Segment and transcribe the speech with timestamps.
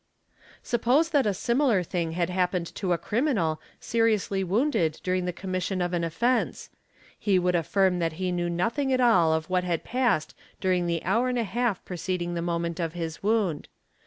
[0.63, 5.79] Suppose that a similar thing had happened to a criminal seriously wounded during the commission
[5.79, 6.71] of an offence;
[7.19, 11.03] he would affirm that he— knew nothing at all of what had passed during the
[11.03, 13.67] hour and a half preceding the moment of his wound.